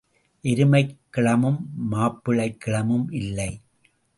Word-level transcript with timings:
எருமைக் 0.43 0.97
கிழமும் 1.09 1.69
மாப்பிள்ளைக் 1.91 2.57
கிழமும் 2.57 3.11
இல்லை. 3.11 3.59